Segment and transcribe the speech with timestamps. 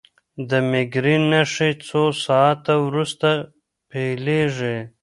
[0.49, 3.29] د مېګرین نښې څو ساعته وروسته
[3.89, 4.77] پیلېږي.